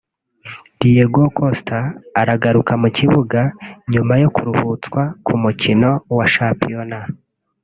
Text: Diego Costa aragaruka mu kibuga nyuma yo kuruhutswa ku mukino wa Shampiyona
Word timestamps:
Diego 0.79 1.23
Costa 1.37 1.79
aragaruka 2.21 2.73
mu 2.81 2.89
kibuga 2.97 3.41
nyuma 3.91 4.13
yo 4.21 4.29
kuruhutswa 4.35 5.01
ku 5.25 5.33
mukino 5.41 5.89
wa 6.17 6.25
Shampiyona 6.35 6.99